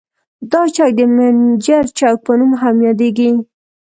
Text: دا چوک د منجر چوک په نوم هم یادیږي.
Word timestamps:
دا 0.51 0.61
چوک 0.75 0.91
د 0.99 1.01
منجر 1.15 1.83
چوک 1.97 2.17
په 2.25 2.31
نوم 2.39 2.51
هم 2.61 2.75
یادیږي. 2.87 3.29